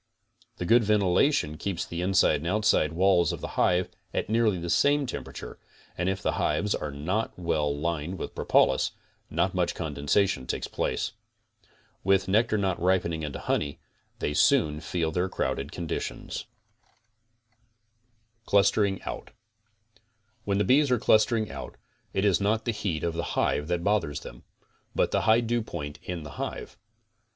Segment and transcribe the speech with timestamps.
[0.57, 4.67] The good ventilation keeps the inside and outside walls of the hive at nearly the
[4.71, 5.59] same temperature
[5.95, 8.93] and if the hives are not well lined with propolis,
[9.29, 11.11] not much condensation takes place.
[12.03, 13.79] With nectar not ripening into honey,
[14.17, 16.31] they soon feel their crowded condition.
[18.47, 19.29] CLUSTERING OUT
[20.45, 21.77] When the bees are clustering out,
[22.11, 24.45] it is not the heat of the hive that bothers them,
[24.95, 26.75] but the high dewpoint in the hive.